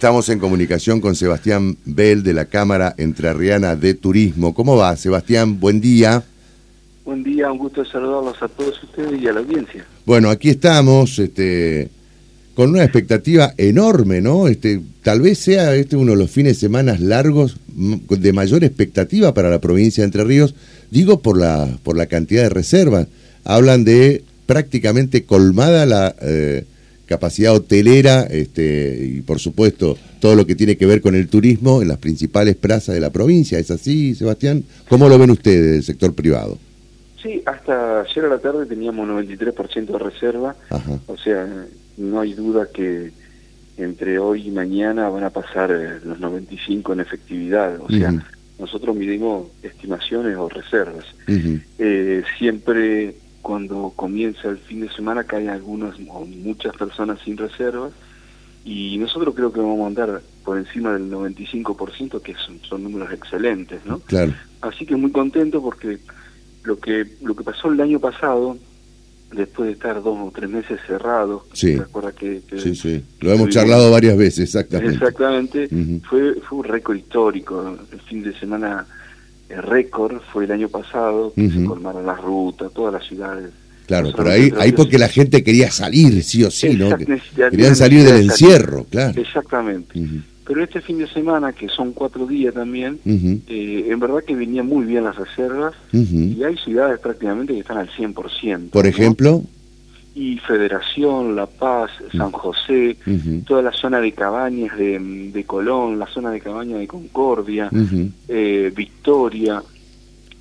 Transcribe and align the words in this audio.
Estamos 0.00 0.30
en 0.30 0.38
comunicación 0.38 1.02
con 1.02 1.14
Sebastián 1.14 1.76
Bell 1.84 2.22
de 2.22 2.32
la 2.32 2.46
Cámara 2.46 2.94
Entrerriana 2.96 3.76
de 3.76 3.92
Turismo. 3.92 4.54
¿Cómo 4.54 4.74
va, 4.74 4.96
Sebastián? 4.96 5.60
Buen 5.60 5.82
día. 5.82 6.22
Buen 7.04 7.22
día, 7.22 7.52
un 7.52 7.58
gusto 7.58 7.84
saludarlos 7.84 8.42
a 8.42 8.48
todos 8.48 8.82
ustedes 8.82 9.20
y 9.20 9.28
a 9.28 9.34
la 9.34 9.40
audiencia. 9.40 9.84
Bueno, 10.06 10.30
aquí 10.30 10.48
estamos, 10.48 11.18
este, 11.18 11.90
con 12.54 12.70
una 12.70 12.82
expectativa 12.82 13.52
enorme, 13.58 14.22
¿no? 14.22 14.48
Este, 14.48 14.80
tal 15.02 15.20
vez 15.20 15.38
sea 15.38 15.74
este 15.74 15.96
uno 15.96 16.12
de 16.12 16.16
los 16.16 16.30
fines 16.30 16.54
de 16.54 16.60
semana 16.60 16.96
largos 16.98 17.58
de 17.68 18.32
mayor 18.32 18.64
expectativa 18.64 19.34
para 19.34 19.50
la 19.50 19.60
provincia 19.60 20.00
de 20.00 20.06
Entre 20.06 20.24
Ríos, 20.24 20.54
digo 20.90 21.20
por 21.20 21.38
la, 21.38 21.68
por 21.82 21.98
la 21.98 22.06
cantidad 22.06 22.44
de 22.44 22.48
reservas. 22.48 23.06
Hablan 23.44 23.84
de 23.84 24.24
prácticamente 24.46 25.24
colmada 25.24 25.84
la 25.84 26.16
eh, 26.22 26.64
capacidad 27.10 27.52
hotelera 27.52 28.22
este, 28.22 28.96
y 29.04 29.22
por 29.22 29.40
supuesto 29.40 29.98
todo 30.20 30.36
lo 30.36 30.46
que 30.46 30.54
tiene 30.54 30.76
que 30.76 30.86
ver 30.86 31.00
con 31.00 31.16
el 31.16 31.26
turismo 31.26 31.82
en 31.82 31.88
las 31.88 31.98
principales 31.98 32.54
plazas 32.54 32.94
de 32.94 33.00
la 33.00 33.10
provincia. 33.10 33.58
¿Es 33.58 33.72
así, 33.72 34.14
Sebastián? 34.14 34.62
¿Cómo 34.88 35.08
lo 35.08 35.18
ven 35.18 35.32
ustedes 35.32 35.72
del 35.72 35.82
sector 35.82 36.14
privado? 36.14 36.56
Sí, 37.20 37.42
hasta 37.44 38.02
ayer 38.02 38.26
a 38.26 38.28
la 38.28 38.38
tarde 38.38 38.64
teníamos 38.64 39.08
93% 39.08 39.86
de 39.86 39.98
reserva, 39.98 40.54
o 41.06 41.16
sea, 41.18 41.48
no 41.96 42.20
hay 42.20 42.32
duda 42.32 42.68
que 42.72 43.10
entre 43.76 44.20
hoy 44.20 44.46
y 44.46 44.50
mañana 44.52 45.08
van 45.08 45.24
a 45.24 45.30
pasar 45.30 45.72
eh, 45.72 45.98
los 46.04 46.20
95 46.20 46.92
en 46.92 47.00
efectividad, 47.00 47.80
o 47.80 47.88
sea, 47.88 48.14
nosotros 48.58 48.94
midimos 48.94 49.48
estimaciones 49.64 50.36
o 50.36 50.48
reservas. 50.48 51.06
eh, 51.26 52.22
siempre 52.38 53.16
cuando 53.42 53.92
comienza 53.96 54.48
el 54.48 54.58
fin 54.58 54.80
de 54.80 54.90
semana 54.90 55.24
caen 55.24 55.48
algunas 55.48 55.94
o 56.08 56.24
muchas 56.24 56.76
personas 56.76 57.18
sin 57.24 57.36
reservas 57.36 57.92
y 58.64 58.98
nosotros 58.98 59.34
creo 59.34 59.52
que 59.52 59.60
vamos 59.60 59.80
a 59.80 59.86
andar 59.86 60.22
por 60.44 60.58
encima 60.58 60.92
del 60.92 61.10
95% 61.10 62.20
que 62.20 62.34
son, 62.34 62.60
son 62.62 62.82
números 62.82 63.12
excelentes, 63.12 63.84
¿no? 63.86 64.00
Claro. 64.00 64.34
Así 64.60 64.84
que 64.84 64.96
muy 64.96 65.10
contento 65.10 65.62
porque 65.62 65.98
lo 66.62 66.78
que 66.78 67.06
lo 67.22 67.34
que 67.34 67.44
pasó 67.44 67.72
el 67.72 67.80
año 67.80 67.98
pasado 67.98 68.58
después 69.32 69.68
de 69.68 69.72
estar 69.74 70.02
dos 70.02 70.18
o 70.18 70.32
tres 70.34 70.50
meses 70.50 70.80
cerrados, 70.86 71.42
sí. 71.52 71.78
que, 72.18 72.42
sí, 72.58 72.74
sí, 72.74 73.04
lo 73.20 73.32
hemos 73.32 73.48
charlado 73.50 73.90
varias 73.90 74.16
veces, 74.16 74.40
exactamente. 74.40 74.94
Exactamente, 74.94 75.68
fue, 76.08 76.34
fue 76.40 76.58
un 76.58 76.64
récord 76.64 76.96
histórico, 76.96 77.78
el 77.92 78.00
fin 78.00 78.22
de 78.22 78.38
semana 78.38 78.86
el 79.50 79.62
récord 79.62 80.20
fue 80.32 80.44
el 80.44 80.52
año 80.52 80.68
pasado, 80.68 81.32
que 81.34 81.50
se 81.50 81.64
colmaron 81.64 82.06
las 82.06 82.20
rutas, 82.20 82.72
todas 82.72 82.94
las 82.94 83.06
ciudades. 83.06 83.50
Claro, 83.86 84.12
pero 84.16 84.30
ahí, 84.30 84.52
ahí 84.58 84.70
porque 84.70 84.98
la 84.98 85.08
gente 85.08 85.42
quería 85.42 85.70
salir, 85.70 86.22
sí 86.22 86.44
o 86.44 86.50
sí, 86.50 86.76
¿no? 86.76 86.96
Querían 86.96 87.74
salir 87.74 88.04
del 88.04 88.22
encierro, 88.22 88.84
claro. 88.88 89.20
Exactamente. 89.20 90.00
Pero 90.46 90.64
este 90.64 90.80
fin 90.80 90.98
de 90.98 91.08
semana, 91.08 91.52
que 91.52 91.68
son 91.68 91.92
cuatro 91.92 92.26
días 92.26 92.54
también, 92.54 93.00
eh, 93.04 93.86
en 93.88 94.00
verdad 94.00 94.20
que 94.26 94.34
venían 94.34 94.66
muy 94.66 94.84
bien 94.84 95.04
las 95.04 95.16
reservas 95.16 95.74
y 95.92 96.42
hay 96.44 96.56
ciudades 96.56 97.00
prácticamente 97.00 97.52
que 97.54 97.60
están 97.60 97.78
al 97.78 97.90
100%. 97.90 98.70
Por 98.70 98.86
ejemplo 98.86 99.42
y 100.20 100.36
Federación, 100.38 101.34
La 101.34 101.46
Paz, 101.46 101.90
San 102.14 102.30
José, 102.30 102.98
toda 103.46 103.62
la 103.62 103.72
zona 103.72 104.00
de 104.00 104.12
cabañas 104.12 104.76
de, 104.76 105.44
Colón, 105.46 105.98
la 105.98 106.06
zona 106.06 106.30
de 106.30 106.40
cabañas 106.40 106.78
de 106.78 106.86
Concordia, 106.86 107.70
eh, 108.28 108.70
Victoria, 108.76 109.62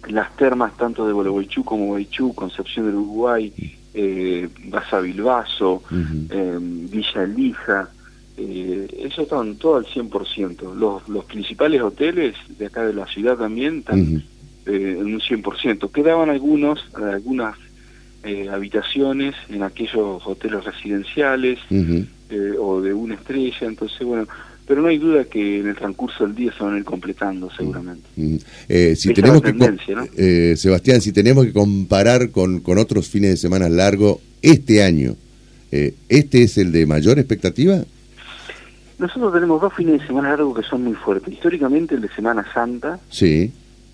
las 0.10 0.36
termas 0.36 0.76
tanto 0.76 1.08
de 1.08 1.14
Boloboichú 1.14 1.64
como 1.64 1.94
Baichú, 1.94 2.36
Concepción 2.36 2.88
del 2.88 2.96
Uruguay, 2.96 3.54
eh, 3.94 4.50
Baza 4.66 5.00
Bilbaso, 5.00 5.84
eh, 6.30 6.58
Villa 6.60 7.24
Elija, 7.24 7.90
eh, 8.36 8.88
eso 9.06 9.22
están 9.22 9.56
todo 9.56 9.78
al 9.78 9.86
100%. 9.86 10.76
Los, 10.76 11.08
los 11.08 11.24
principales 11.24 11.82
hoteles 11.82 12.36
de 12.58 12.66
acá 12.66 12.84
de 12.84 12.94
la 12.94 13.06
ciudad 13.08 13.38
también 13.38 13.80
están 13.80 14.24
eh, 14.66 14.98
en 15.00 15.06
un 15.06 15.20
100%. 15.20 15.92
Quedaban 15.92 16.30
algunos, 16.30 16.86
algunas 16.96 17.58
eh, 18.24 18.50
habitaciones 18.50 19.34
en 19.50 19.64
aquellos 19.64 20.22
hoteles 20.26 20.64
residenciales 20.64 21.60
eh, 21.72 22.54
o 22.60 22.82
de 22.82 22.94
una 22.94 23.16
estrella, 23.16 23.68
entonces 23.68 24.06
bueno, 24.06 24.28
pero 24.68 24.82
no 24.82 24.90
hay 24.90 24.98
duda 24.98 25.24
que 25.24 25.60
en 25.60 25.68
el 25.68 25.76
transcurso 25.76 26.26
del 26.26 26.36
día 26.36 26.54
se 26.56 26.64
van 26.64 26.76
a 26.76 26.78
ir 26.78 26.84
completando 26.84 27.50
seguramente. 27.50 28.08
Eh, 28.68 28.96
si 28.96 29.14
tenemos 29.14 29.42
que, 29.42 30.56
Sebastián, 30.58 31.02
si 31.02 31.12
tenemos 31.12 31.46
que 31.46 31.54
comparar 31.54 32.30
con, 32.30 32.60
con 32.60 32.78
otros 32.78 33.08
fines 33.08 33.32
de 33.32 33.38
semana 33.38 33.70
largos, 33.70 34.18
este 34.42 34.84
año, 34.84 35.16
¿este 35.72 36.44
es 36.44 36.58
el 36.58 36.72
de 36.72 36.86
mayor 36.86 37.20
expectativa? 37.20 37.84
Nosotros 39.00 39.34
tenemos 39.34 39.62
dos 39.62 39.74
fines 39.74 40.02
de 40.02 40.08
semana 40.08 40.30
largos 40.30 40.60
que 40.60 40.70
son 40.70 40.84
muy 40.84 40.94
fuertes. 40.94 41.34
Históricamente 41.34 41.96
el 41.96 42.02
de 42.02 42.10
Semana 42.10 42.46
Santa. 42.54 43.00
Sí 43.10 43.54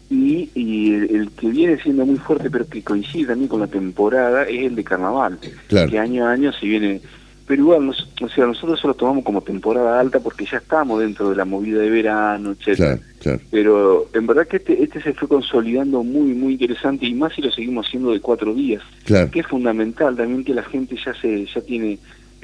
y, 0.10 0.50
y 0.54 0.94
el, 0.94 1.30
que 1.32 1.48
viene 1.48 1.78
siendo 1.82 2.06
muy 2.06 2.18
fuerte, 2.18 2.50
pero 2.50 2.68
que 2.68 2.84
coincide 2.84 3.28
también 3.28 3.48
con 3.48 3.60
la 3.60 3.68
temporada, 3.68 4.44
es 4.44 4.66
el 4.66 4.76
de 4.76 4.84
carnaval, 4.84 5.40
que 5.68 6.00
año 6.00 6.26
a 6.26 6.32
año 6.32 6.52
se 6.54 6.66
viene... 6.66 7.02
Pero 7.48 7.62
igual, 7.62 7.90
o 7.90 8.30
sea, 8.30 8.48
nosotros 8.48 8.80
solo 8.80 8.96
tomamos 8.96 9.24
como 9.24 9.40
temporada 9.40 10.00
alta 10.00 10.20
porque 10.20 10.48
ya 10.52 10.58
estamos 10.58 11.00
dentro 11.00 11.30
de 11.30 11.36
la 11.36 11.46
movida 11.46 11.80
de 11.80 11.92
verano, 11.92 12.54
etcétera. 12.54 13.00
Pero 13.52 14.10
en 14.16 14.26
verdad 14.26 14.48
que 14.48 14.58
este, 14.58 14.82
este 14.82 15.00
se 15.00 15.14
fue 15.14 15.28
consolidando 15.28 16.04
muy, 16.04 16.34
muy 16.34 16.54
interesante 16.54 17.06
y 17.06 17.14
más 17.14 17.34
si 17.34 17.44
lo 17.44 17.52
seguimos 17.52 17.86
haciendo 17.86 18.14
de 18.14 18.20
cuatro 18.20 18.52
días, 18.56 18.82
que 19.06 19.40
es 19.40 19.46
fundamental 19.46 20.16
también 20.16 20.44
que 20.44 20.56
la 20.56 20.64
gente 20.64 20.96
ya 21.04 21.14
se 21.22 21.46
ya 21.46 21.62
tiene 21.62 22.00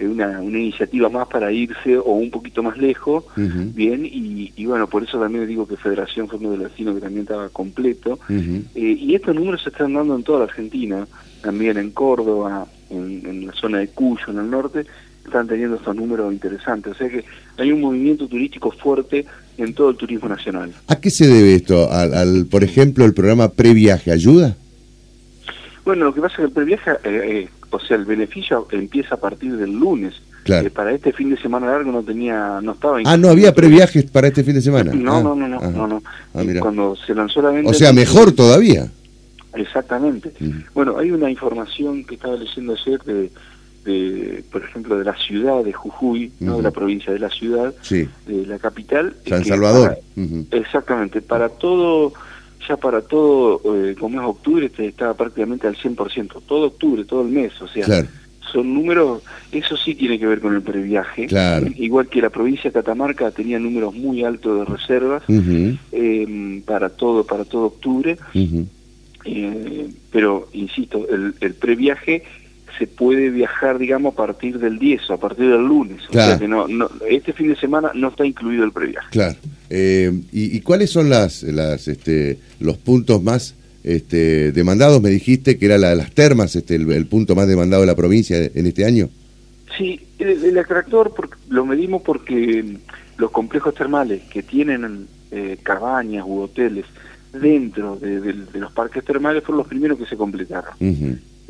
una, 0.07 0.41
una 0.41 0.59
iniciativa 0.59 1.09
más 1.09 1.27
para 1.27 1.51
irse 1.51 1.97
o 1.97 2.11
un 2.13 2.31
poquito 2.31 2.63
más 2.63 2.77
lejos, 2.77 3.25
bien, 3.35 4.05
y, 4.05 4.51
y, 4.55 4.65
bueno, 4.65 4.87
por 4.87 5.03
eso 5.03 5.19
también 5.19 5.47
digo 5.47 5.67
que 5.67 5.77
Federación 5.77 6.27
fue 6.27 6.39
uno 6.39 6.51
de 6.51 6.57
los 6.57 6.67
destinos 6.67 6.95
que 6.95 7.01
también 7.01 7.23
estaba 7.23 7.49
completo, 7.49 8.19
eh, 8.29 8.65
y 8.75 9.15
estos 9.15 9.35
números 9.35 9.63
se 9.63 9.69
están 9.69 9.93
dando 9.93 10.15
en 10.15 10.23
toda 10.23 10.39
la 10.39 10.45
Argentina, 10.45 11.07
también 11.41 11.77
en 11.77 11.91
Córdoba, 11.91 12.67
en, 12.89 13.25
en, 13.25 13.47
la 13.47 13.53
zona 13.53 13.79
de 13.79 13.87
Cuyo, 13.89 14.25
en 14.29 14.39
el 14.39 14.49
norte, 14.49 14.85
están 15.25 15.47
teniendo 15.47 15.75
estos 15.75 15.95
números 15.95 16.33
interesantes, 16.33 16.93
o 16.93 16.95
sea 16.95 17.09
que 17.09 17.23
hay 17.57 17.71
un 17.71 17.81
movimiento 17.81 18.27
turístico 18.27 18.71
fuerte 18.71 19.25
en 19.57 19.73
todo 19.73 19.91
el 19.91 19.97
turismo 19.97 20.27
nacional. 20.27 20.71
¿A 20.87 20.95
qué 20.99 21.09
se 21.11 21.27
debe 21.27 21.55
esto? 21.55 21.91
¿Al, 21.91 22.13
al 22.13 22.45
por 22.47 22.63
ejemplo, 22.63 23.05
el 23.05 23.13
programa 23.13 23.49
Previaje 23.49 24.11
ayuda? 24.11 24.55
Bueno, 25.83 26.05
lo 26.05 26.13
que 26.13 26.21
pasa 26.21 26.33
es 26.33 26.37
que 26.37 26.45
el 26.45 26.51
previaje, 26.51 26.91
eh, 26.91 26.97
eh, 27.03 27.49
o 27.71 27.79
sea, 27.79 27.97
el 27.97 28.05
beneficio 28.05 28.67
empieza 28.71 29.15
a 29.15 29.19
partir 29.19 29.57
del 29.57 29.71
lunes. 29.71 30.13
Claro. 30.43 30.71
para 30.71 30.91
este 30.91 31.13
fin 31.13 31.29
de 31.29 31.37
semana 31.39 31.67
largo 31.67 31.91
no 31.91 32.01
tenía, 32.01 32.59
no 32.63 32.71
estaba. 32.71 32.97
Ah, 33.05 33.15
no 33.15 33.29
había 33.29 33.53
previajes 33.53 34.09
para 34.09 34.27
este 34.27 34.43
fin 34.43 34.55
de 34.55 34.61
semana. 34.61 34.91
No, 34.91 35.17
ah, 35.17 35.21
no, 35.21 35.35
no, 35.35 35.47
no, 35.47 35.59
no, 35.59 35.87
no. 35.87 36.03
Ah, 36.33 36.41
Cuando 36.59 36.95
se 36.95 37.13
lanzó 37.13 37.43
la 37.43 37.51
venta. 37.51 37.69
O 37.69 37.73
sea, 37.75 37.93
mejor 37.93 38.31
todavía. 38.31 38.89
Exactamente. 39.53 40.31
Bueno, 40.73 40.97
hay 40.97 41.11
una 41.11 41.29
información 41.29 42.03
que 42.05 42.15
estaba 42.15 42.37
leyendo 42.37 42.73
ayer 42.73 43.03
de, 43.03 43.31
de, 43.85 44.43
por 44.51 44.63
ejemplo, 44.63 44.97
de 44.97 45.05
la 45.05 45.15
ciudad 45.15 45.63
de 45.63 45.73
Jujuy, 45.73 46.31
no 46.39 46.57
de 46.57 46.63
la 46.63 46.71
provincia, 46.71 47.13
de 47.13 47.19
la 47.19 47.29
ciudad, 47.29 47.73
sí. 47.83 48.07
de 48.25 48.45
la 48.47 48.57
capital. 48.57 49.15
San 49.27 49.45
Salvador. 49.45 49.99
Exactamente. 50.51 51.21
Para 51.21 51.49
todo 51.49 52.13
ya 52.67 52.77
para 52.77 53.01
todo, 53.01 53.61
eh, 53.75 53.95
como 53.99 54.21
es 54.21 54.27
octubre, 54.27 54.71
estaba 54.77 55.13
prácticamente 55.13 55.67
al 55.67 55.75
100%, 55.75 56.41
todo 56.45 56.67
octubre, 56.67 57.05
todo 57.05 57.21
el 57.21 57.29
mes, 57.29 57.59
o 57.61 57.67
sea, 57.67 58.05
son 58.51 58.73
números, 58.73 59.21
eso 59.51 59.77
sí 59.77 59.95
tiene 59.95 60.19
que 60.19 60.27
ver 60.27 60.41
con 60.41 60.53
el 60.55 60.61
previaje, 60.61 61.27
igual 61.77 62.07
que 62.07 62.21
la 62.21 62.29
provincia 62.29 62.69
de 62.69 62.73
Catamarca 62.73 63.31
tenía 63.31 63.59
números 63.59 63.93
muy 63.93 64.23
altos 64.23 64.59
de 64.59 64.65
reservas 64.65 65.23
em, 65.27 66.61
para 66.63 66.89
todo, 66.89 67.25
para 67.25 67.45
todo 67.45 67.65
octubre, 67.65 68.17
eh, 69.23 69.89
pero 70.11 70.49
insisto, 70.53 71.07
el, 71.09 71.35
el 71.39 71.53
previaje 71.53 72.23
se 72.77 72.87
puede 72.87 73.29
viajar, 73.29 73.77
digamos, 73.77 74.13
a 74.13 74.17
partir 74.17 74.59
del 74.59 74.79
10 74.79 75.09
o 75.09 75.13
a 75.13 75.17
partir 75.17 75.49
del 75.49 75.65
lunes. 75.65 76.01
O 76.09 76.13
sea 76.13 76.37
que 76.37 76.47
no, 76.47 76.67
no, 76.67 76.89
este 77.09 77.33
fin 77.33 77.49
de 77.49 77.55
semana 77.55 77.91
no 77.93 78.09
está 78.09 78.25
incluido 78.25 78.63
el 78.63 78.71
previaje. 78.71 79.07
Claro. 79.11 79.35
Eh, 79.69 80.11
y, 80.31 80.59
cuáles 80.61 80.89
son 80.89 81.09
las, 81.09 81.43
las, 81.43 81.87
este, 81.87 82.39
los 82.59 82.77
puntos 82.77 83.21
más 83.23 83.55
este, 83.83 84.51
demandados? 84.51 85.01
Me 85.01 85.09
dijiste 85.09 85.57
que 85.57 85.65
era 85.65 85.77
la, 85.77 85.95
las 85.95 86.11
termas, 86.11 86.55
este, 86.55 86.75
el, 86.75 87.05
punto 87.07 87.35
más 87.35 87.47
demandado 87.47 87.81
de 87.81 87.87
la 87.87 87.95
provincia 87.95 88.37
en 88.37 88.65
este 88.65 88.85
año. 88.85 89.09
Sí, 89.77 89.99
el, 90.19 90.57
atractor 90.57 91.13
lo 91.49 91.65
medimos 91.65 92.01
porque 92.01 92.77
los 93.17 93.31
complejos 93.31 93.73
termales 93.73 94.23
que 94.23 94.43
tienen 94.43 95.07
eh, 95.31 95.57
cabañas 95.63 96.25
u 96.27 96.41
hoteles 96.41 96.85
dentro 97.31 97.95
de, 97.95 98.35
los 98.53 98.73
parques 98.73 99.05
termales 99.05 99.43
fueron 99.43 99.59
los 99.59 99.67
primeros 99.67 99.97
que 99.97 100.05
se 100.05 100.17
completaron 100.17 100.73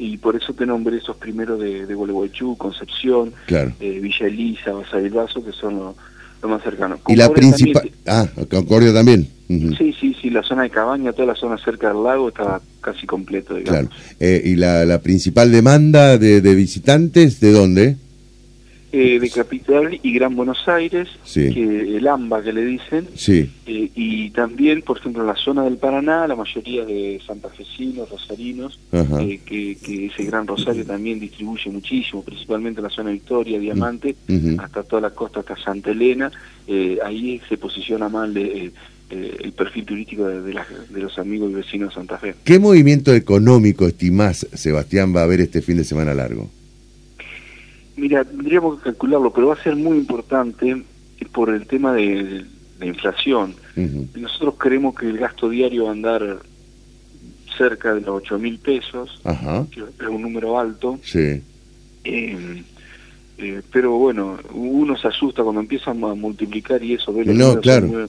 y 0.02 0.18
por 0.18 0.36
eso 0.36 0.52
te 0.54 0.66
nombré 0.66 0.98
esos 0.98 1.16
primeros 1.18 1.60
de, 1.60 1.86
de 1.86 1.94
Gualeguaychú, 1.94 2.58
Concepción, 2.58 3.34
eh, 3.48 4.00
Villa 4.02 4.26
Elisa, 4.26 4.72
Basavilbaso, 4.72 5.46
que 5.46 5.52
son 5.52 5.78
los 5.78 5.96
lo 6.42 6.50
más 6.50 6.64
cercanos. 6.64 7.00
y 7.08 7.16
la 7.16 7.30
principal... 7.30 7.92
Ah, 8.08 8.28
Concordia 8.50 8.92
también. 8.92 9.28
Sí, 9.48 9.94
sí, 10.00 10.16
sí, 10.20 10.32
la 10.32 10.42
zona 10.42 10.64
de 10.64 10.72
Cabaña, 10.72 11.14
toda 11.14 11.28
la 11.28 11.36
zona 11.36 11.56
cerca 11.64 11.90
del 11.90 12.04
lago 12.04 12.30
estaba 12.30 12.60
casi 12.80 13.06
completo, 13.06 13.54
digamos. 13.54 13.90
Claro. 13.90 14.02
Eh, 14.20 14.42
¿Y 14.46 14.56
la, 14.56 14.86
la 14.86 15.02
principal 15.02 15.52
demanda 15.52 16.18
de, 16.18 16.42
de 16.42 16.56
visitantes, 16.56 17.40
de 17.40 17.52
dónde? 17.52 17.98
Eh, 18.94 19.22
de 19.22 19.30
Capital 19.30 19.98
y 20.04 20.14
Gran 20.14 20.36
Buenos 20.36 20.68
Aires, 20.68 21.08
que 21.34 21.96
el 21.96 22.06
AMBA 22.06 22.44
que 22.44 22.52
le 22.52 22.66
dicen, 22.66 23.08
sí. 23.16 23.50
Eh, 23.66 23.90
y 23.96 24.32
también, 24.32 24.82
por 24.82 24.98
ejemplo, 24.98 25.22
en 25.22 25.28
la 25.28 25.38
zona 25.38 25.64
del 25.64 25.78
Paraná, 25.78 26.28
la 26.28 26.36
mayoría 26.36 26.84
de 26.84 27.22
santafesinos, 27.26 28.10
rosarinos, 28.10 28.82
eh, 28.92 29.40
que, 29.46 29.78
que, 29.78 30.08
ese 30.08 30.26
Gran 30.26 30.46
Rosario 30.46 30.86
también 30.86 31.22
distribuye 31.22 31.72
muchísimo, 31.72 32.22
principalmente 32.22 32.82
en 32.82 32.84
la 32.84 32.90
zona 32.90 33.12
Victoria, 33.12 33.60
Diamante, 33.60 34.14
hasta 34.60 34.84
toda 34.84 35.04
la 35.04 35.12
costa, 35.12 35.40
hasta 35.40 35.56
Santa 35.56 35.92
Elena, 35.92 36.30
ahí 37.06 37.40
se 37.48 37.58
posiciona 37.58 38.10
mal 38.10 38.36
el 38.36 39.54
perfil 39.56 39.86
turístico 39.86 40.28
de, 40.28 40.42
de, 40.42 41.00
los 41.00 41.18
amigos 41.18 41.50
y 41.50 41.54
vecinos 41.54 41.90
de 41.90 41.96
Santa 41.96 42.18
Fe. 42.18 42.36
¿Qué 42.44 42.60
movimiento 42.60 43.14
económico 43.14 43.88
estimás, 43.88 44.46
Sebastián, 44.54 45.16
va 45.16 45.22
a 45.22 45.24
haber 45.24 45.40
este 45.40 45.62
fin 45.62 45.78
de 45.78 45.86
semana 45.86 46.14
largo? 46.14 46.50
Mira, 47.96 48.24
tendríamos 48.24 48.78
que 48.78 48.86
calcularlo, 48.86 49.32
pero 49.32 49.48
va 49.48 49.54
a 49.56 49.64
ser 49.64 49.76
muy 49.76 49.98
importante 49.98 50.84
por 51.32 51.50
el 51.50 51.68
tema 51.68 51.94
de, 51.94 52.46
la 52.82 52.88
inflación. 52.88 53.56
Nosotros 54.16 54.56
creemos 54.58 54.96
que 54.96 55.08
el 55.08 55.18
gasto 55.18 55.50
diario 55.50 55.84
va 55.86 55.90
a 55.90 55.94
andar 55.94 56.40
cerca 57.58 57.94
de 57.94 58.02
los 58.02 58.24
8 58.24 58.40
mil 58.40 58.58
pesos, 58.58 59.22
que 59.72 59.82
es 59.82 60.10
un 60.10 60.22
número 60.24 60.60
alto. 60.60 61.00
Sí. 61.04 61.42
Eh, 62.04 62.64
eh, 63.38 63.62
pero 63.72 63.92
bueno, 63.92 64.40
uno 64.54 64.98
se 64.98 65.08
asusta 65.08 65.44
cuando 65.44 65.62
empiezan 65.62 66.04
a 66.04 66.16
multiplicar 66.16 66.84
y 66.84 66.94
eso 66.94 67.12
no, 67.12 67.60
claro. 67.62 68.08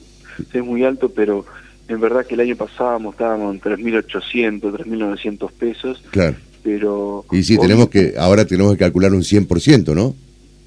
es 0.51 0.63
muy 0.63 0.83
alto, 0.83 1.09
pero 1.09 1.45
en 1.87 1.99
verdad 1.99 2.25
que 2.25 2.33
el 2.33 2.41
año 2.41 2.55
pasado 2.55 3.11
estábamos 3.11 3.53
en 3.53 3.61
3.800, 3.61 4.61
3.900 4.61 5.51
pesos. 5.51 6.03
Claro 6.09 6.35
pero... 6.63 7.25
Y 7.31 7.43
sí, 7.43 7.57
tenemos 7.57 7.89
que, 7.89 8.13
ahora 8.17 8.45
tenemos 8.45 8.71
que 8.73 8.79
calcular 8.79 9.13
un 9.13 9.21
100%, 9.21 9.93
¿no? 9.93 10.15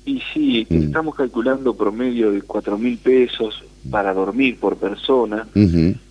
Y 0.05 0.23
sí, 0.33 0.67
mm. 0.69 0.83
estamos 0.85 1.15
calculando 1.17 1.75
promedio 1.75 2.31
de 2.31 2.43
cuatro 2.43 2.79
mil 2.79 2.97
pesos 2.99 3.65
para 3.91 4.15
dormir 4.15 4.59
por 4.59 4.77
persona, 4.77 5.49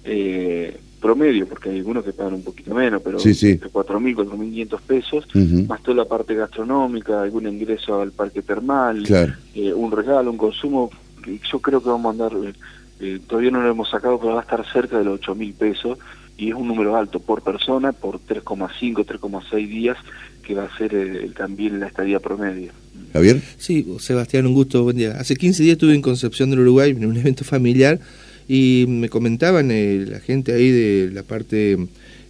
eh, 0.03 0.77
promedio, 0.99 1.47
porque 1.47 1.69
hay 1.69 1.77
algunos 1.77 2.03
que 2.03 2.13
pagan 2.13 2.33
un 2.33 2.43
poquito 2.43 2.73
menos, 2.73 3.01
pero 3.01 3.19
sí, 3.19 3.33
sí. 3.33 3.53
de 3.53 3.69
cuatro 3.69 3.99
mil, 3.99 4.15
cuatro 4.15 4.35
mil 4.37 4.49
quinientos 4.49 4.81
pesos, 4.81 5.25
más 5.67 5.81
toda 5.83 5.97
la 5.97 6.05
parte 6.05 6.35
gastronómica, 6.35 7.21
algún 7.21 7.47
ingreso 7.47 8.01
al 8.01 8.11
parque 8.11 8.41
termal, 8.41 9.05
eh, 9.53 9.73
un 9.73 9.91
regalo, 9.91 10.31
un 10.31 10.37
consumo, 10.37 10.89
yo 11.51 11.59
creo 11.59 11.81
que 11.81 11.89
vamos 11.89 12.07
a 12.07 12.09
andar, 12.11 12.31
eh, 12.99 13.19
todavía 13.27 13.51
no 13.51 13.61
lo 13.61 13.69
hemos 13.69 13.89
sacado, 13.89 14.19
pero 14.19 14.33
va 14.33 14.39
a 14.39 14.43
estar 14.43 14.65
cerca 14.71 14.97
de 14.97 15.05
los 15.05 15.19
ocho 15.19 15.35
mil 15.35 15.53
pesos, 15.53 15.97
y 16.37 16.49
es 16.49 16.55
un 16.55 16.67
número 16.67 16.95
alto 16.95 17.19
por 17.19 17.41
persona 17.41 17.91
por 17.91 18.19
3,5, 18.19 19.05
3,6 19.05 19.67
días, 19.67 19.97
que 20.43 20.53
va 20.53 20.65
a 20.65 20.77
ser 20.77 20.93
el, 20.93 21.33
también 21.33 21.79
la 21.79 21.87
estadía 21.87 22.19
promedio. 22.19 22.71
¿Javier? 23.13 23.41
Sí, 23.57 23.85
Sebastián, 23.99 24.45
un 24.45 24.53
gusto, 24.53 24.83
buen 24.83 24.97
día. 24.97 25.17
Hace 25.19 25.35
15 25.35 25.63
días 25.63 25.73
estuve 25.73 25.95
en 25.95 26.01
Concepción 26.01 26.49
del 26.49 26.59
Uruguay 26.59 26.91
en 26.91 27.05
un 27.05 27.17
evento 27.17 27.43
familiar 27.43 27.99
y 28.47 28.85
me 28.87 29.09
comentaban 29.09 29.71
eh, 29.71 30.05
la 30.07 30.19
gente 30.19 30.53
ahí 30.53 30.69
de 30.69 31.11
la 31.11 31.23
parte 31.23 31.77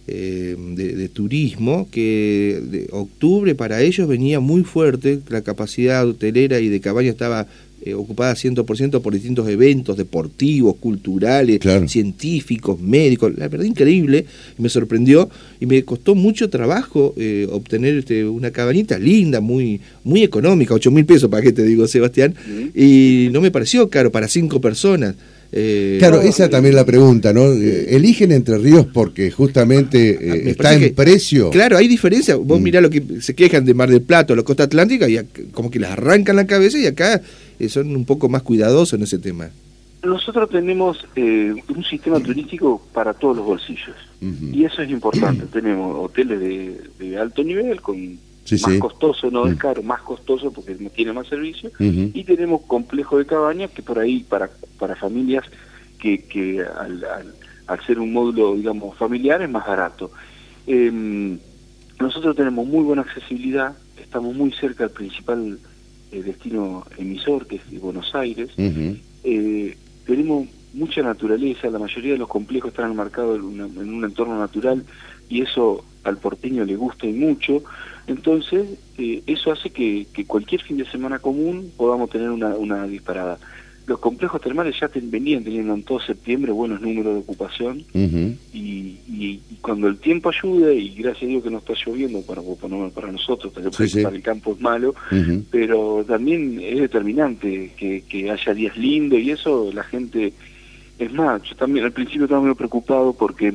eh, 0.08 0.56
de, 0.56 1.08
turismo 1.08 1.88
que 1.90 2.62
de 2.62 2.86
octubre 2.92 3.56
para 3.56 3.80
ellos 3.80 4.06
venía 4.06 4.38
muy 4.38 4.62
fuerte, 4.62 5.18
la 5.28 5.42
capacidad 5.42 6.06
hotelera 6.06 6.60
y 6.60 6.68
de 6.68 6.80
cabaña 6.80 7.10
estaba 7.10 7.48
eh, 7.82 7.94
ocupada 7.94 8.34
100% 8.34 9.00
por 9.00 9.12
distintos 9.12 9.48
eventos 9.48 9.96
deportivos, 9.96 10.76
culturales, 10.76 11.60
científicos, 11.86 12.80
médicos, 12.80 13.32
la 13.36 13.48
verdad 13.48 13.64
increíble, 13.64 14.26
me 14.58 14.68
sorprendió 14.68 15.28
y 15.60 15.66
me 15.66 15.84
costó 15.84 16.14
mucho 16.14 16.50
trabajo 16.50 17.14
eh, 17.16 17.46
obtener 17.50 17.96
este, 17.98 18.24
una 18.24 18.50
cabañita 18.50 18.98
linda, 18.98 19.40
muy, 19.40 19.80
muy 20.04 20.22
económica, 20.22 20.74
8 20.74 20.90
mil 20.90 21.04
pesos, 21.04 21.30
¿para 21.30 21.42
qué 21.42 21.52
te 21.52 21.62
digo, 21.62 21.86
Sebastián? 21.86 22.34
Y 22.74 23.28
no 23.30 23.40
me 23.40 23.50
pareció 23.50 23.88
caro 23.88 24.10
para 24.10 24.26
cinco 24.26 24.60
personas. 24.60 25.14
Eh, 25.52 25.96
claro, 25.98 26.20
esa 26.22 26.48
también 26.48 26.72
es 26.72 26.76
la 26.76 26.84
pregunta, 26.84 27.32
¿no? 27.32 27.52
¿Eligen 27.52 28.32
Entre 28.32 28.58
Ríos 28.58 28.86
porque 28.92 29.30
justamente 29.30 30.18
ah, 30.20 30.34
está 30.44 30.74
en 30.74 30.94
precio? 30.94 31.50
Claro, 31.50 31.76
hay 31.76 31.88
diferencia. 31.88 32.36
Vos 32.36 32.60
mm. 32.60 32.62
mirá 32.62 32.80
lo 32.80 32.90
que 32.90 33.02
se 33.20 33.34
quejan 33.34 33.64
de 33.64 33.74
Mar 33.74 33.90
del 33.90 34.02
Plata 34.02 34.32
o 34.32 34.36
la 34.36 34.42
costa 34.42 34.64
atlántica 34.64 35.08
y 35.08 35.18
como 35.52 35.70
que 35.70 35.78
les 35.78 35.90
arrancan 35.90 36.36
la 36.36 36.46
cabeza 36.46 36.78
y 36.78 36.86
acá 36.86 37.14
eh, 37.14 37.20
son 37.68 37.94
un 37.94 38.04
poco 38.04 38.28
más 38.28 38.42
cuidadosos 38.42 38.94
en 38.94 39.02
ese 39.02 39.18
tema. 39.18 39.50
Nosotros 40.02 40.50
tenemos 40.50 41.04
eh, 41.16 41.54
un 41.68 41.84
sistema 41.84 42.20
turístico 42.20 42.80
para 42.92 43.14
todos 43.14 43.38
los 43.38 43.46
bolsillos. 43.46 43.96
Y 44.20 44.64
eso 44.64 44.82
es 44.82 44.90
importante. 44.90 45.46
tenemos 45.46 45.96
hoteles 46.04 46.40
de, 46.98 47.18
alto 47.18 47.42
nivel 47.42 47.80
con 47.80 48.18
más 48.62 48.78
costoso, 48.78 49.30
no 49.30 49.46
es 49.46 49.56
caro, 49.56 49.82
más 49.82 50.02
costoso 50.02 50.52
porque 50.52 50.74
tiene 50.94 51.12
más 51.12 51.26
servicio. 51.26 51.70
Y 51.78 52.24
tenemos 52.24 52.62
complejo 52.62 53.18
de 53.18 53.26
cabañas 53.26 53.70
que 53.70 53.82
por 53.82 53.98
ahí 53.98 54.24
para 54.28 54.50
para 54.78 54.94
familias 54.94 55.44
que, 55.98 56.24
que 56.24 56.62
al, 56.62 57.04
al, 57.66 57.86
ser 57.86 57.98
un 57.98 58.12
módulo 58.12 58.54
digamos 58.54 58.96
familiar 58.96 59.42
es 59.42 59.50
más 59.50 59.66
barato. 59.66 60.10
Em, 60.66 61.38
nosotros 61.98 62.36
tenemos 62.36 62.66
muy 62.66 62.84
buena 62.84 63.02
accesibilidad, 63.02 63.76
estamos 64.00 64.34
muy 64.34 64.52
cerca 64.52 64.84
del 64.84 64.92
principal 64.92 65.58
el 66.12 66.24
destino 66.24 66.84
emisor, 66.96 67.46
que 67.46 67.56
es 67.56 67.80
Buenos 67.80 68.14
Aires. 68.14 68.50
Eh, 68.58 69.76
tenemos 70.06 70.48
mucha 70.72 71.02
naturaleza, 71.02 71.70
la 71.70 71.78
mayoría 71.78 72.12
de 72.12 72.18
los 72.18 72.28
complejos 72.28 72.70
están 72.70 72.90
enmarcados 72.90 73.38
en, 73.38 73.60
un 73.60 74.04
entorno 74.04 74.38
natural 74.38 74.84
y 75.28 75.42
eso 75.42 75.84
al 76.04 76.18
porteño 76.18 76.64
le 76.64 76.76
gusta 76.76 77.06
y 77.06 77.12
mucho. 77.12 77.62
Entonces, 78.06 78.78
eh, 78.98 79.22
eso 79.26 79.50
hace 79.50 79.70
que, 79.70 80.06
que, 80.12 80.26
cualquier 80.26 80.62
fin 80.62 80.76
de 80.76 80.86
semana 80.86 81.18
común 81.18 81.72
podamos 81.76 82.10
tener 82.10 82.30
una, 82.30 82.54
una 82.54 82.86
disparada 82.86 83.38
los 83.86 83.98
complejos 84.00 84.40
termales 84.40 84.78
ya 84.80 84.90
venían 84.94 85.44
teniendo 85.44 85.74
en 85.74 85.82
todo 85.84 86.00
septiembre 86.00 86.50
buenos 86.50 86.80
números 86.80 87.14
de 87.14 87.20
ocupación 87.20 87.84
y, 88.52 89.40
cuando 89.60 89.88
el 89.88 89.98
tiempo 89.98 90.28
ayuda 90.28 90.72
y 90.72 90.94
gracias 90.94 91.24
a 91.24 91.26
Dios 91.26 91.42
que 91.42 91.50
no 91.50 91.58
está 91.58 91.72
lloviendo 91.74 92.22
para 92.22 92.40
para 92.94 93.12
nosotros 93.12 93.52
para, 93.52 93.68
el 94.10 94.22
campo 94.22 94.52
es 94.52 94.60
malo 94.60 94.94
pero 95.50 96.04
también 96.06 96.60
es 96.60 96.80
determinante 96.80 97.72
que, 97.76 98.04
que 98.08 98.30
haya 98.30 98.54
días 98.54 98.76
lindos 98.76 99.18
y 99.18 99.30
eso 99.30 99.70
la 99.72 99.82
gente 99.82 100.32
es 100.98 101.12
más 101.12 101.42
yo 101.42 101.56
también 101.56 101.84
al 101.84 101.92
principio 101.92 102.24
estaba 102.24 102.42
muy 102.42 102.54
preocupado 102.54 103.12
porque 103.12 103.54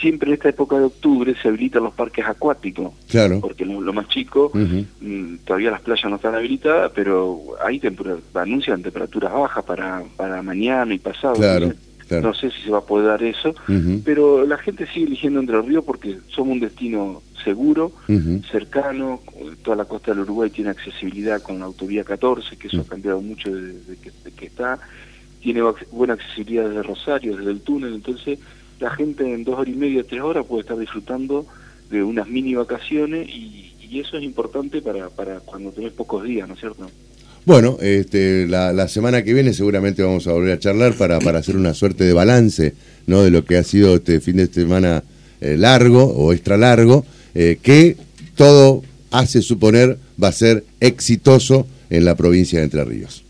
siempre 0.00 0.28
en 0.28 0.34
esta 0.34 0.48
época 0.48 0.78
de 0.78 0.84
octubre 0.84 1.34
se 1.40 1.48
habilitan 1.48 1.84
los 1.84 1.94
parques 1.94 2.24
acuáticos. 2.26 2.92
Claro. 3.08 3.40
Porque 3.40 3.64
lo, 3.64 3.92
más 3.92 4.08
chico, 4.08 4.50
mm, 4.54 5.36
todavía 5.44 5.70
las 5.70 5.80
playas 5.80 6.10
no 6.10 6.16
están 6.16 6.34
habilitadas, 6.34 6.92
pero 6.94 7.40
ahí 7.64 7.80
anuncian 8.34 8.82
temperaturas 8.82 9.32
bajas 9.32 9.64
para, 9.64 10.02
para 10.16 10.42
mañana 10.42 10.92
y 10.94 10.98
pasado. 10.98 11.34
Claro. 11.34 11.72
No 12.20 12.34
sé 12.34 12.50
si 12.50 12.62
se 12.64 12.70
va 12.70 12.78
a 12.78 12.84
poder 12.84 13.06
dar 13.06 13.22
eso, 13.22 13.54
pero 14.04 14.44
la 14.44 14.58
gente 14.58 14.86
sigue 14.86 15.06
eligiendo 15.06 15.40
Entre 15.40 15.60
Ríos 15.62 15.82
porque 15.82 16.18
somos 16.28 16.52
un 16.54 16.60
destino 16.60 17.22
seguro, 17.42 17.92
cercano, 18.50 19.20
toda 19.62 19.76
la 19.76 19.84
costa 19.84 20.12
del 20.12 20.20
Uruguay 20.20 20.50
tiene 20.50 20.70
accesibilidad 20.70 21.40
con 21.40 21.58
la 21.58 21.64
autovía 21.66 22.04
14, 22.04 22.56
que 22.56 22.68
eso 22.68 22.82
ha 22.82 22.84
cambiado 22.84 23.20
mucho 23.20 23.54
desde, 23.54 23.96
que, 23.96 24.10
que, 24.36 24.46
está, 24.46 24.78
tiene 25.40 25.62
buena 25.90 26.14
accesibilidad 26.14 26.68
desde 26.68 26.82
Rosario, 26.82 27.36
desde 27.36 27.50
el 27.50 27.60
túnel, 27.62 27.94
entonces 27.94 28.38
la 28.82 28.90
gente 28.90 29.32
en 29.32 29.44
dos 29.44 29.58
horas 29.58 29.72
y 29.72 29.78
media, 29.78 30.02
tres 30.02 30.20
horas 30.20 30.44
puede 30.44 30.62
estar 30.62 30.76
disfrutando 30.76 31.46
de 31.88 32.02
unas 32.02 32.28
mini 32.28 32.54
vacaciones 32.54 33.28
y, 33.28 33.68
eso 33.92 34.16
es 34.16 34.22
importante 34.22 34.80
para, 34.80 35.10
cuando 35.40 35.70
tenés 35.70 35.92
pocos 35.92 36.24
días, 36.24 36.48
¿no 36.48 36.54
es 36.54 36.60
cierto? 36.60 36.90
Bueno, 37.44 37.76
este, 37.82 38.46
la, 38.46 38.88
semana 38.88 39.22
que 39.22 39.34
viene 39.34 39.52
seguramente 39.52 40.02
vamos 40.02 40.26
a 40.26 40.32
volver 40.32 40.54
a 40.54 40.58
charlar 40.58 40.94
para, 40.94 41.18
para 41.18 41.40
hacer 41.40 41.58
una 41.58 41.74
suerte 41.74 42.04
de 42.04 42.14
balance 42.14 42.72
¿no? 43.06 43.22
de 43.22 43.30
lo 43.30 43.44
que 43.44 43.58
ha 43.58 43.62
sido 43.62 43.96
este 43.96 44.22
fin 44.22 44.38
de 44.38 44.46
semana 44.46 45.04
eh, 45.42 45.58
largo 45.58 46.04
o 46.04 46.32
extra 46.32 46.56
largo, 46.56 47.04
eh, 47.34 47.58
que 47.60 47.98
todo 48.34 48.82
hace 49.10 49.42
suponer 49.42 49.98
va 50.20 50.28
a 50.28 50.32
ser 50.32 50.64
exitoso 50.80 51.66
en 51.90 52.06
la 52.06 52.14
provincia 52.14 52.60
de 52.60 52.64
Entre 52.64 52.82
Ríos. 52.86 53.24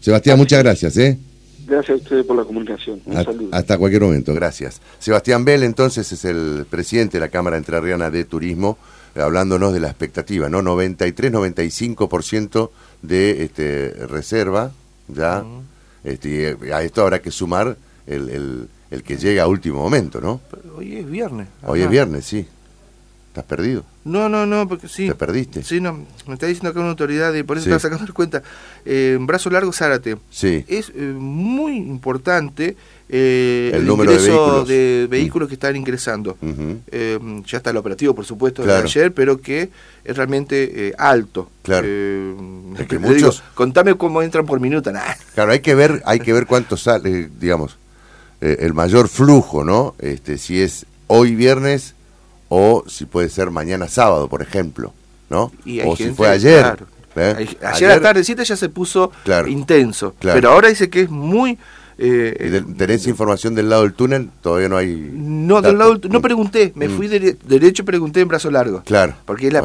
Sebastián, 0.00 0.38
muchas 0.38 0.62
gracias. 0.62 0.96
¿eh? 0.96 1.18
Gracias 1.66 1.90
a 1.90 2.02
ustedes 2.02 2.24
por 2.24 2.36
la 2.36 2.44
comunicación. 2.44 3.02
Un 3.04 3.24
saludo. 3.24 3.48
Hasta 3.52 3.76
cualquier 3.76 4.02
momento, 4.02 4.32
gracias. 4.32 4.80
Sebastián 5.00 5.44
Bell, 5.44 5.64
entonces, 5.64 6.10
es 6.12 6.24
el 6.24 6.64
presidente 6.70 7.18
de 7.18 7.20
la 7.20 7.28
Cámara 7.28 7.56
Entrerriana 7.56 8.10
de 8.10 8.24
Turismo, 8.24 8.78
eh, 9.14 9.20
hablándonos 9.20 9.72
de 9.72 9.80
la 9.80 9.88
expectativa, 9.88 10.48
¿no? 10.48 10.62
93-95% 10.62 12.70
de 13.02 13.42
este, 13.42 14.06
reserva, 14.06 14.70
ya. 15.08 15.44
este, 16.04 16.56
a 16.72 16.82
esto 16.82 17.02
habrá 17.02 17.20
que 17.20 17.32
sumar 17.32 17.76
el, 18.06 18.28
el, 18.28 18.68
el, 18.92 19.02
que 19.02 19.16
llega 19.16 19.42
a 19.42 19.48
último 19.48 19.82
momento, 19.82 20.20
¿no? 20.20 20.40
hoy 20.76 20.96
es 20.96 21.10
viernes. 21.10 21.48
Hoy 21.64 21.82
es 21.82 21.90
viernes, 21.90 22.24
sí. 22.24 22.46
¿Estás 23.36 23.50
perdido? 23.50 23.84
No, 24.06 24.30
no, 24.30 24.46
no, 24.46 24.66
porque 24.66 24.88
sí. 24.88 25.08
¿Te 25.08 25.14
perdiste? 25.14 25.62
Sí, 25.62 25.78
no, 25.78 26.06
me 26.26 26.32
está 26.32 26.46
diciendo 26.46 26.70
acá 26.70 26.80
una 26.80 26.88
autoridad 26.88 27.34
y 27.34 27.42
por 27.42 27.58
eso 27.58 27.66
estaba 27.66 27.80
sacando 27.80 28.14
cuenta. 28.14 28.42
Eh, 28.86 29.18
brazo 29.20 29.50
largo 29.50 29.74
Zárate. 29.74 30.16
Sí. 30.30 30.64
Es 30.68 30.90
eh, 30.94 31.02
muy 31.02 31.76
importante 31.76 32.78
eh, 33.10 33.72
el, 33.74 33.84
número 33.84 34.64
de 34.64 35.06
vehículos, 35.10 35.48
mm. 35.48 35.50
que 35.50 35.54
están 35.54 35.76
ingresando. 35.76 36.38
Eh, 36.90 37.18
ya 37.44 37.58
está 37.58 37.68
el 37.68 37.76
operativo, 37.76 38.14
por 38.14 38.24
supuesto, 38.24 38.64
de 38.64 38.74
ayer, 38.74 39.12
pero 39.12 39.38
que 39.38 39.68
es 40.02 40.16
realmente 40.16 40.94
alto. 40.96 41.50
Claro. 41.60 41.86
es 42.78 42.86
que 42.86 42.98
muchos... 42.98 43.42
contame 43.52 43.98
cómo 43.98 44.22
entran 44.22 44.46
por 44.46 44.60
minuto. 44.60 44.90
Claro, 45.34 45.52
hay 45.52 45.60
que 45.60 45.74
ver, 45.74 46.00
hay 46.06 46.20
que 46.20 46.32
ver 46.32 46.46
cuánto 46.46 46.78
sale, 46.78 47.28
digamos, 47.38 47.76
el 48.40 48.72
mayor 48.72 49.08
flujo, 49.08 49.62
¿no? 49.62 49.94
Este, 49.98 50.38
si 50.38 50.62
es 50.62 50.86
hoy 51.06 51.34
viernes 51.34 51.95
o 52.48 52.84
si 52.86 53.06
puede 53.06 53.28
ser 53.28 53.50
mañana 53.50 53.88
sábado, 53.88 54.28
por 54.28 54.42
ejemplo, 54.42 54.92
¿no? 55.30 55.52
o 55.84 55.96
si 55.96 56.10
fue 56.10 56.28
ayer. 56.28 56.84
¿eh? 57.16 57.48
Ayer, 57.62 57.90
a 57.90 57.96
la 57.96 58.00
tardecita 58.00 58.42
ya 58.42 58.56
se 58.56 58.68
puso 58.68 59.12
intenso, 59.46 60.14
pero 60.20 60.50
ahora 60.50 60.68
dice 60.68 60.90
que 60.90 61.02
es 61.02 61.10
muy... 61.10 61.58
Eh, 61.98 62.62
¿Tenés 62.76 63.06
información 63.06 63.54
del 63.54 63.70
lado 63.70 63.84
del 63.84 63.94
túnel? 63.94 64.28
Todavía 64.42 64.68
no 64.68 64.76
hay... 64.76 65.10
No, 65.14 65.62
del 65.62 65.78
lado 65.78 65.98
no 66.10 66.20
pregunté, 66.20 66.72
me 66.74 66.88
mm. 66.88 66.90
fui 66.90 67.08
derecho 67.08 67.82
y 67.82 67.86
pregunté 67.86 68.20
en 68.20 68.28
brazo 68.28 68.50
largo. 68.50 68.82
Claro. 68.84 69.14
Porque 69.24 69.46
es 69.46 69.52
la 69.52 69.62